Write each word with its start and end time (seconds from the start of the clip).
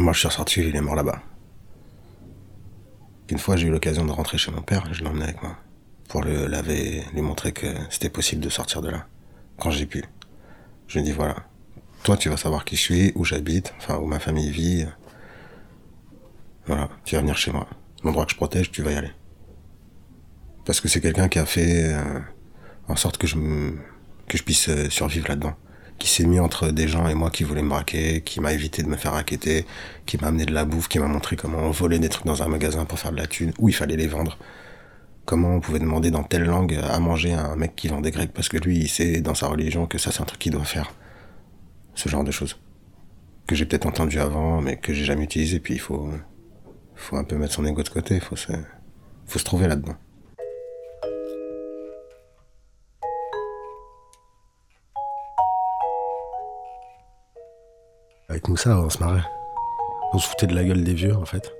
Moi, 0.00 0.12
je 0.12 0.20
suis 0.20 0.28
ressorti, 0.28 0.60
il 0.60 0.76
est 0.76 0.80
mort 0.80 0.94
là-bas. 0.94 1.20
Une 3.30 3.38
fois, 3.38 3.56
j'ai 3.56 3.66
eu 3.66 3.70
l'occasion 3.70 4.06
de 4.06 4.12
rentrer 4.12 4.38
chez 4.38 4.52
mon 4.52 4.62
père, 4.62 4.86
je 4.92 5.04
emmené 5.04 5.24
avec 5.24 5.42
moi. 5.42 5.56
Pour 6.08 6.22
le 6.22 6.46
laver, 6.46 7.02
lui 7.12 7.20
montrer 7.20 7.52
que 7.52 7.66
c'était 7.90 8.08
possible 8.08 8.42
de 8.42 8.48
sortir 8.48 8.80
de 8.80 8.90
là. 8.90 9.06
Quand 9.58 9.70
j'ai 9.70 9.86
pu. 9.86 10.04
Je 10.86 10.94
lui 10.94 11.00
ai 11.00 11.10
dit, 11.10 11.12
voilà. 11.12 11.36
Toi, 12.04 12.16
tu 12.16 12.28
vas 12.28 12.36
savoir 12.36 12.64
qui 12.64 12.76
je 12.76 12.80
suis, 12.80 13.12
où 13.16 13.24
j'habite, 13.24 13.74
enfin, 13.78 13.96
où 13.96 14.06
ma 14.06 14.20
famille 14.20 14.50
vit. 14.50 14.86
Voilà, 16.66 16.88
tu 17.04 17.16
vas 17.16 17.20
venir 17.20 17.36
chez 17.36 17.50
moi. 17.50 17.66
L'endroit 18.04 18.24
que 18.24 18.30
je 18.30 18.36
protège, 18.36 18.70
tu 18.70 18.82
vas 18.82 18.92
y 18.92 18.96
aller. 18.96 19.12
Parce 20.64 20.80
que 20.80 20.86
c'est 20.86 21.00
quelqu'un 21.00 21.28
qui 21.28 21.40
a 21.40 21.46
fait 21.46 21.92
euh, 21.92 22.20
en 22.86 22.94
sorte 22.94 23.18
que 23.18 23.26
je, 23.26 23.36
que 24.28 24.38
je 24.38 24.42
puisse 24.44 24.68
euh, 24.68 24.88
survivre 24.90 25.28
là-dedans. 25.28 25.56
Qui 25.98 26.08
s'est 26.08 26.24
mis 26.24 26.38
entre 26.38 26.70
des 26.70 26.86
gens 26.86 27.08
et 27.08 27.14
moi 27.14 27.30
qui 27.30 27.42
voulaient 27.42 27.62
me 27.62 27.70
braquer, 27.70 28.20
qui 28.20 28.40
m'a 28.40 28.52
évité 28.52 28.82
de 28.82 28.88
me 28.88 28.96
faire 28.96 29.12
raqueter, 29.12 29.66
qui 30.06 30.16
m'a 30.16 30.28
amené 30.28 30.46
de 30.46 30.54
la 30.54 30.64
bouffe, 30.64 30.88
qui 30.88 30.98
m'a 30.98 31.08
montré 31.08 31.36
comment 31.36 31.70
voler 31.70 31.98
des 31.98 32.08
trucs 32.08 32.26
dans 32.26 32.42
un 32.42 32.48
magasin 32.48 32.84
pour 32.84 32.98
faire 32.98 33.12
de 33.12 33.16
la 33.16 33.26
thune, 33.26 33.52
où 33.58 33.68
il 33.68 33.74
fallait 33.74 33.96
les 33.96 34.06
vendre. 34.06 34.38
Comment 35.24 35.56
on 35.56 35.60
pouvait 35.60 35.80
demander 35.80 36.10
dans 36.10 36.22
telle 36.22 36.44
langue 36.44 36.78
à 36.88 36.98
manger 37.00 37.34
à 37.34 37.46
un 37.46 37.56
mec 37.56 37.74
qui 37.76 37.88
vend 37.88 38.00
des 38.00 38.12
grecs 38.12 38.32
parce 38.32 38.48
que 38.48 38.56
lui, 38.56 38.78
il 38.78 38.88
sait 38.88 39.20
dans 39.20 39.34
sa 39.34 39.48
religion 39.48 39.86
que 39.86 39.98
ça 39.98 40.12
c'est 40.12 40.22
un 40.22 40.24
truc 40.24 40.38
qu'il 40.38 40.52
doit 40.52 40.64
faire. 40.64 40.92
Ce 41.94 42.08
genre 42.08 42.24
de 42.24 42.30
choses. 42.30 42.58
Que 43.46 43.54
j'ai 43.56 43.66
peut-être 43.66 43.86
entendu 43.86 44.20
avant, 44.20 44.60
mais 44.60 44.76
que 44.76 44.92
j'ai 44.94 45.04
jamais 45.04 45.24
utilisé, 45.24 45.58
puis 45.58 45.74
il 45.74 45.80
faut, 45.80 46.10
faut 46.94 47.16
un 47.16 47.24
peu 47.24 47.36
mettre 47.36 47.54
son 47.54 47.64
ego 47.66 47.82
de 47.82 47.88
côté, 47.88 48.20
faut 48.20 48.36
se, 48.36 48.52
faut 49.26 49.38
se 49.38 49.44
trouver 49.44 49.66
là-dedans. 49.66 49.96
Avec 58.38 58.46
Moussa, 58.46 58.78
on 58.78 58.88
se 58.88 59.02
marrait. 59.02 59.24
On 60.12 60.18
se 60.18 60.28
foutait 60.28 60.46
de 60.46 60.54
la 60.54 60.62
gueule 60.62 60.84
des 60.84 60.94
vieux, 60.94 61.12
en 61.16 61.24
fait. 61.24 61.52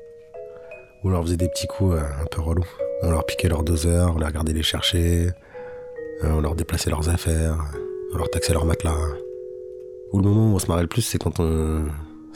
On 1.03 1.09
leur 1.09 1.25
faisait 1.25 1.37
des 1.37 1.49
petits 1.49 1.67
coups 1.67 1.97
euh, 1.97 2.23
un 2.23 2.25
peu 2.27 2.41
relous. 2.41 2.69
On 3.03 3.11
leur 3.11 3.27
piquait 3.27 3.49
leurs 3.49 3.65
doseurs, 3.65 4.13
on 4.15 4.19
les 4.21 4.27
regardait 4.27 4.53
les 4.53 4.63
chercher, 4.63 5.31
euh, 6.23 6.31
on 6.31 6.41
leur 6.41 6.55
déplaçait 6.55 6.91
leurs 6.91 7.09
affaires, 7.09 7.57
on 8.15 8.17
leur 8.17 8.31
taxait 8.31 8.53
leurs 8.53 8.65
matelas. 8.65 8.95
Ou 10.13 10.21
le 10.21 10.29
moment 10.29 10.53
où 10.53 10.55
on 10.55 10.59
se 10.61 10.69
marrait 10.69 10.83
le 10.83 10.89
plus, 10.89 11.03
c'est 11.03 11.19
quand 11.19 11.41
on, 11.41 11.87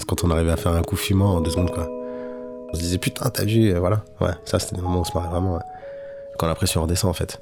quand 0.08 0.24
on 0.24 0.30
arrivait 0.32 0.50
à 0.50 0.56
faire 0.56 0.72
un 0.72 0.82
coup 0.82 0.96
fumant 0.96 1.36
en 1.36 1.40
deux 1.40 1.52
secondes, 1.52 1.70
quoi. 1.70 1.88
On 2.72 2.74
se 2.74 2.80
disait 2.80 2.98
putain, 2.98 3.30
t'as 3.30 3.44
vu, 3.44 3.72
voilà. 3.74 4.04
Ouais, 4.20 4.32
ça 4.44 4.58
c'était 4.58 4.74
le 4.74 4.82
moment 4.82 4.98
où 4.98 5.02
on 5.02 5.04
se 5.04 5.16
marrait 5.16 5.30
vraiment. 5.30 5.60
Quand 6.40 6.48
la 6.48 6.56
pression 6.56 6.82
redescend, 6.82 7.10
en 7.10 7.14
fait. 7.14 7.38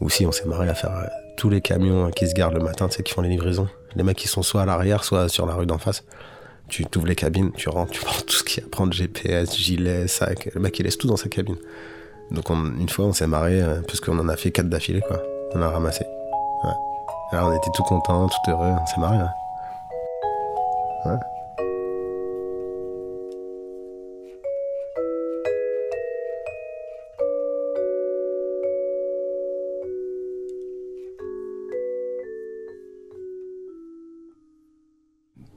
Ou 0.00 0.08
si 0.08 0.26
on 0.26 0.30
s'est 0.30 0.44
marré 0.44 0.68
à 0.68 0.74
faire 0.74 0.96
euh, 0.96 1.06
tous 1.36 1.50
les 1.50 1.60
camions 1.60 2.10
qui 2.10 2.28
se 2.28 2.34
gardent 2.34 2.54
le 2.54 2.60
matin, 2.60 2.88
tu 2.88 2.96
sais, 2.96 3.02
qui 3.02 3.12
font 3.12 3.22
les 3.22 3.28
livraisons. 3.28 3.68
Les 3.96 4.02
mecs 4.02 4.16
qui 4.16 4.28
sont 4.28 4.42
soit 4.42 4.62
à 4.62 4.66
l'arrière, 4.66 5.04
soit 5.04 5.28
sur 5.28 5.46
la 5.46 5.54
rue 5.54 5.66
d'en 5.66 5.78
face. 5.78 6.04
Tu 6.68 6.86
ouvres 6.96 7.06
les 7.06 7.14
cabines, 7.14 7.52
tu 7.52 7.68
rentres, 7.68 7.92
tu 7.92 8.00
prends 8.00 8.20
tout 8.20 8.34
ce 8.34 8.44
qu'il 8.44 8.60
y 8.60 8.64
a 8.64 8.66
à 8.66 8.70
prendre, 8.70 8.92
GPS, 8.92 9.56
gilet, 9.56 10.08
sac. 10.08 10.50
Le 10.54 10.60
mec 10.60 10.78
il 10.78 10.84
laisse 10.84 10.96
tout 10.96 11.06
dans 11.06 11.16
sa 11.16 11.28
cabine. 11.28 11.56
Donc 12.30 12.48
une 12.48 12.88
fois 12.88 13.04
on 13.04 13.12
s'est 13.12 13.26
marré, 13.26 13.60
euh, 13.60 13.82
parce 13.82 14.00
qu'on 14.00 14.18
en 14.18 14.28
a 14.28 14.36
fait 14.36 14.50
quatre 14.50 14.68
d'affilée 14.68 15.02
quoi. 15.02 15.22
On 15.54 15.60
a 15.60 15.68
ramassé. 15.68 16.04
Ouais. 16.64 16.70
Alors 17.32 17.50
on 17.50 17.56
était 17.56 17.70
tout 17.74 17.82
contents, 17.82 18.28
tout 18.28 18.50
heureux, 18.50 18.70
on 18.80 18.86
s'est 18.86 19.00
marré. 19.00 19.18
Ouais. 21.04 21.12
De 21.12 21.31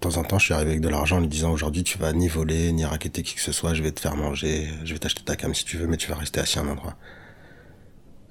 temps 0.05 0.17
en 0.17 0.23
temps, 0.23 0.37
je 0.37 0.45
suis 0.45 0.53
arrivé 0.53 0.71
avec 0.71 0.81
de 0.81 0.89
l'argent 0.89 1.17
en 1.17 1.21
lui 1.21 1.27
disant 1.27 1.51
aujourd'hui 1.51 1.83
tu 1.83 1.97
vas 1.97 2.13
ni 2.13 2.27
voler, 2.27 2.71
ni 2.71 2.85
raqueter 2.85 3.23
qui 3.23 3.33
que 3.33 3.41
ce 3.41 3.51
soit, 3.51 3.73
je 3.73 3.81
vais 3.81 3.91
te 3.91 3.99
faire 3.99 4.15
manger, 4.15 4.69
je 4.83 4.93
vais 4.93 4.99
t'acheter 4.99 5.23
ta 5.23 5.35
cam 5.35 5.53
si 5.53 5.65
tu 5.65 5.77
veux, 5.77 5.87
mais 5.87 5.97
tu 5.97 6.09
vas 6.09 6.15
rester 6.15 6.39
assis 6.39 6.59
à 6.59 6.61
un 6.61 6.67
endroit. 6.67 6.95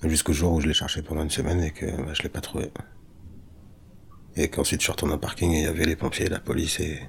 Jusqu'au 0.04 0.32
jour 0.32 0.52
où 0.52 0.60
je 0.60 0.68
l'ai 0.68 0.74
cherché 0.74 1.02
pendant 1.02 1.22
une 1.22 1.30
semaine 1.30 1.60
et 1.62 1.72
que 1.72 1.86
bah, 1.86 2.12
je 2.12 2.22
l'ai 2.22 2.28
pas 2.28 2.40
trouvé. 2.40 2.70
Et 4.36 4.48
qu'ensuite 4.48 4.80
je 4.80 4.84
suis 4.84 4.92
retourné 4.92 5.14
au 5.14 5.18
parking 5.18 5.50
et 5.52 5.60
il 5.60 5.64
y 5.64 5.66
avait 5.66 5.84
les 5.84 5.96
pompiers 5.96 6.26
et 6.26 6.28
la 6.28 6.40
police 6.40 6.78
et 6.78 7.02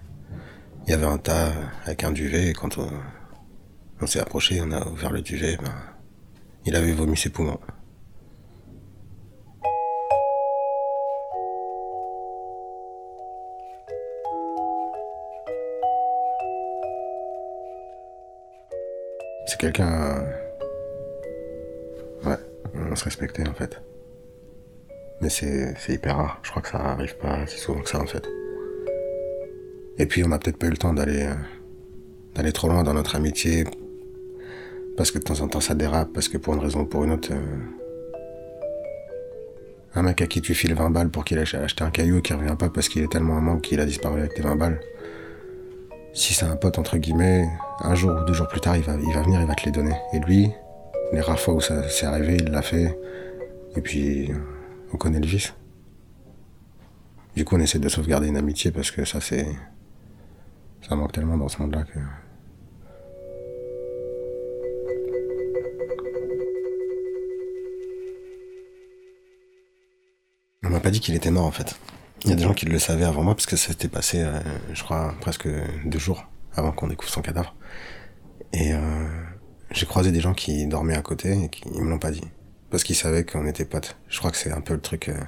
il 0.87 0.91
y 0.91 0.93
avait 0.93 1.05
un 1.05 1.17
tas 1.19 1.53
avec 1.85 2.03
un 2.03 2.11
duvet 2.11 2.47
et 2.49 2.53
quand 2.53 2.77
on, 2.79 4.07
s'est 4.07 4.19
approché, 4.19 4.61
on 4.61 4.71
a 4.71 4.87
ouvert 4.87 5.11
le 5.11 5.21
duvet, 5.21 5.57
ben, 5.57 5.75
il 6.65 6.75
avait 6.75 6.93
vomi 6.93 7.17
ses 7.17 7.29
poumons. 7.29 7.59
C'est 19.55 19.61
quelqu'un. 19.61 20.21
Ouais, 22.25 22.35
on 22.91 22.93
se 22.93 23.05
respectait 23.05 23.47
en 23.47 23.53
fait. 23.53 23.79
Mais 25.21 25.29
c'est 25.29 25.73
hyper 25.87 26.17
rare. 26.17 26.39
Je 26.43 26.49
crois 26.49 26.61
que 26.61 26.67
ça 26.67 26.79
arrive 26.79 27.15
pas 27.15 27.47
si 27.47 27.57
souvent 27.57 27.79
que 27.79 27.87
ça 27.87 28.01
en 28.01 28.05
fait. 28.05 28.27
Et 29.97 30.07
puis 30.07 30.25
on 30.25 30.31
a 30.33 30.39
peut-être 30.39 30.57
pas 30.57 30.67
eu 30.67 30.71
le 30.71 30.77
temps 30.77 30.93
d'aller 30.93 31.29
d'aller 32.33 32.51
trop 32.51 32.67
loin 32.67 32.83
dans 32.83 32.93
notre 32.93 33.15
amitié 33.15 33.63
parce 34.97 35.09
que 35.11 35.19
de 35.19 35.23
temps 35.23 35.39
en 35.39 35.47
temps 35.47 35.61
ça 35.61 35.73
dérape 35.73 36.09
parce 36.13 36.27
que 36.27 36.37
pour 36.37 36.53
une 36.55 36.59
raison 36.59 36.81
ou 36.81 36.85
pour 36.85 37.05
une 37.05 37.11
autre 37.13 37.31
euh, 37.31 37.57
un 39.95 40.01
mec 40.01 40.21
à 40.21 40.27
qui 40.27 40.41
tu 40.41 40.53
files 40.53 40.73
20 40.73 40.89
balles 40.89 41.09
pour 41.09 41.23
qu'il 41.23 41.37
aille 41.37 41.47
acheter 41.55 41.85
un 41.85 41.91
caillou 41.91 42.17
et 42.17 42.21
qui 42.21 42.33
revient 42.33 42.57
pas 42.59 42.69
parce 42.69 42.89
qu'il 42.89 43.03
est 43.03 43.11
tellement 43.11 43.35
en 43.35 43.41
manque 43.41 43.61
qu'il 43.61 43.79
a 43.79 43.85
disparu 43.85 44.19
avec 44.19 44.33
tes 44.33 44.41
20 44.41 44.57
balles 44.57 44.81
si 46.15 46.33
c'est 46.33 46.45
un 46.45 46.55
pote 46.55 46.79
entre 46.79 46.97
guillemets, 46.97 47.47
un 47.81 47.93
jour 47.93 48.17
ou 48.19 48.23
deux 48.23 48.33
jours 48.33 48.47
plus 48.47 48.61
tard, 48.61 48.77
il 48.77 48.83
va, 48.83 48.95
il 48.95 49.13
va 49.13 49.21
venir, 49.21 49.41
il 49.41 49.47
va 49.47 49.53
te 49.53 49.65
les 49.65 49.71
donner. 49.71 49.95
Et 50.13 50.19
lui, 50.19 50.49
les 51.11 51.19
rares 51.19 51.39
fois 51.39 51.53
où 51.53 51.61
ça 51.61 51.87
s'est 51.89 52.05
arrivé, 52.05 52.37
il 52.39 52.49
l'a 52.49 52.61
fait. 52.61 52.97
Et 53.75 53.81
puis, 53.81 54.31
on 54.93 54.97
connaît 54.97 55.19
le 55.19 55.27
vice. 55.27 55.53
Du 57.35 57.43
coup, 57.43 57.57
on 57.57 57.59
essaie 57.59 57.79
de 57.79 57.89
sauvegarder 57.89 58.27
une 58.27 58.37
amitié 58.37 58.71
parce 58.71 58.91
que 58.91 59.03
ça, 59.03 59.19
c'est. 59.19 59.45
Ça 60.87 60.95
manque 60.95 61.11
tellement 61.11 61.37
dans 61.37 61.49
ce 61.49 61.61
monde-là 61.61 61.83
que. 61.83 61.99
On 70.63 70.69
m'a 70.69 70.79
pas 70.79 70.91
dit 70.91 70.99
qu'il 71.01 71.13
était 71.13 71.29
mort 71.29 71.45
en 71.45 71.51
fait. 71.51 71.75
Il 72.25 72.31
y 72.31 72.33
a 72.33 72.37
des 72.37 72.43
gens 72.43 72.55
qui 72.55 72.65
le 72.65 72.79
savaient 72.79 73.05
avant 73.05 73.21
moi 73.21 73.35
parce 73.35 73.45
que 73.45 73.55
ça 73.55 73.67
s'était 73.67 73.87
passé, 73.87 74.21
euh, 74.21 74.39
je 74.73 74.83
crois, 74.83 75.13
presque 75.21 75.47
deux 75.85 75.99
jours 75.99 76.25
avant 76.55 76.71
qu'on 76.71 76.87
découvre 76.87 77.11
son 77.11 77.21
cadavre. 77.21 77.55
Et 78.51 78.73
euh, 78.73 78.79
j'ai 79.69 79.85
croisé 79.85 80.11
des 80.11 80.21
gens 80.21 80.33
qui 80.33 80.65
dormaient 80.65 80.97
à 80.97 81.03
côté 81.03 81.43
et 81.43 81.49
qui 81.49 81.69
me 81.69 81.87
l'ont 81.87 81.99
pas 81.99 82.09
dit. 82.09 82.23
Parce 82.71 82.83
qu'ils 82.83 82.95
savaient 82.95 83.25
qu'on 83.25 83.45
était 83.45 83.65
potes. 83.65 83.97
Je 84.09 84.17
crois 84.17 84.31
que 84.31 84.37
c'est 84.37 84.51
un 84.51 84.61
peu 84.61 84.73
le 84.73 84.81
truc. 84.81 85.09
Euh, 85.09 85.19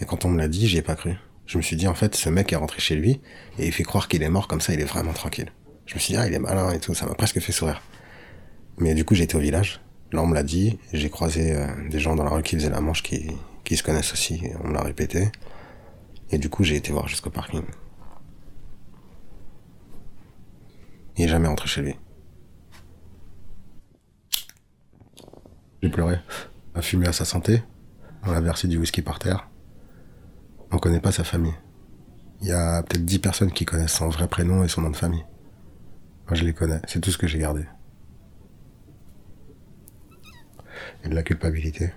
et 0.00 0.06
quand 0.06 0.24
on 0.24 0.28
me 0.28 0.38
l'a 0.38 0.48
dit, 0.48 0.66
j'y 0.66 0.78
ai 0.78 0.82
pas 0.82 0.96
cru. 0.96 1.14
Je 1.46 1.56
me 1.56 1.62
suis 1.62 1.76
dit, 1.76 1.86
en 1.86 1.94
fait, 1.94 2.16
ce 2.16 2.28
mec 2.28 2.52
est 2.52 2.56
rentré 2.56 2.80
chez 2.80 2.96
lui 2.96 3.20
et 3.60 3.66
il 3.66 3.72
fait 3.72 3.84
croire 3.84 4.08
qu'il 4.08 4.22
est 4.24 4.28
mort 4.28 4.48
comme 4.48 4.60
ça, 4.60 4.72
il 4.72 4.80
est 4.80 4.84
vraiment 4.84 5.12
tranquille. 5.12 5.52
Je 5.86 5.94
me 5.94 6.00
suis 6.00 6.14
dit, 6.14 6.18
ah, 6.18 6.26
il 6.26 6.34
est 6.34 6.40
malin 6.40 6.72
et 6.72 6.80
tout, 6.80 6.94
ça 6.94 7.06
m'a 7.06 7.14
presque 7.14 7.38
fait 7.38 7.52
sourire. 7.52 7.80
Mais 8.78 8.94
du 8.94 9.04
coup, 9.04 9.14
j'étais 9.14 9.36
au 9.36 9.40
village. 9.40 9.82
Là, 10.10 10.20
on 10.20 10.26
me 10.26 10.34
l'a 10.34 10.42
dit. 10.42 10.80
J'ai 10.92 11.10
croisé 11.10 11.56
des 11.90 12.00
gens 12.00 12.16
dans 12.16 12.24
la 12.24 12.30
rue 12.30 12.42
qui 12.42 12.56
faisaient 12.56 12.70
la 12.70 12.80
manche 12.80 13.04
qui, 13.04 13.28
qui 13.62 13.76
se 13.76 13.84
connaissent 13.84 14.12
aussi. 14.12 14.42
on 14.64 14.68
me 14.68 14.74
l'a 14.74 14.82
répété. 14.82 15.30
Et 16.30 16.38
du 16.38 16.48
coup, 16.48 16.64
j'ai 16.64 16.76
été 16.76 16.92
voir 16.92 17.08
jusqu'au 17.08 17.30
parking. 17.30 17.64
Il 21.16 21.24
est 21.24 21.28
jamais 21.28 21.48
rentré 21.48 21.68
chez 21.68 21.82
lui. 21.82 21.96
J'ai 25.82 25.90
pleuré. 25.90 26.18
A 26.74 26.82
fumé 26.82 27.06
à 27.06 27.12
sa 27.12 27.24
santé. 27.24 27.62
On 28.24 28.32
a 28.32 28.40
versé 28.40 28.66
du 28.68 28.78
whisky 28.78 29.02
par 29.02 29.18
terre. 29.18 29.48
On 30.72 30.78
connaît 30.78 31.00
pas 31.00 31.12
sa 31.12 31.24
famille. 31.24 31.54
Il 32.40 32.48
y 32.48 32.52
a 32.52 32.82
peut-être 32.82 33.04
dix 33.04 33.18
personnes 33.18 33.52
qui 33.52 33.64
connaissent 33.64 33.94
son 33.94 34.08
vrai 34.08 34.26
prénom 34.26 34.64
et 34.64 34.68
son 34.68 34.80
nom 34.80 34.90
de 34.90 34.96
famille. 34.96 35.24
Moi, 36.26 36.34
je 36.34 36.44
les 36.44 36.54
connais. 36.54 36.80
C'est 36.88 37.00
tout 37.00 37.10
ce 37.10 37.18
que 37.18 37.26
j'ai 37.26 37.38
gardé. 37.38 37.66
Et 41.04 41.08
de 41.08 41.14
la 41.14 41.22
culpabilité. 41.22 41.92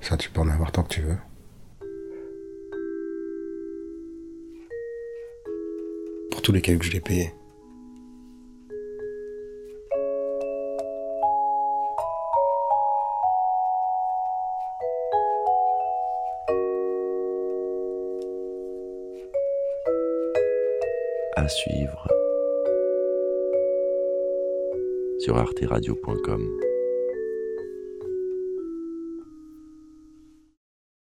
Ça, 0.00 0.16
tu 0.16 0.28
peux 0.28 0.40
en 0.40 0.48
avoir 0.48 0.70
tant 0.70 0.82
que 0.82 0.88
tu 0.88 1.00
veux. 1.00 1.16
Tous 6.44 6.52
les 6.52 6.60
cas 6.60 6.76
que 6.76 6.84
je 6.84 6.92
l'ai 6.92 7.00
payé. 7.00 7.32
À 21.36 21.48
suivre 21.48 22.06
sur 25.20 25.38
arteradio.com. 25.38 26.73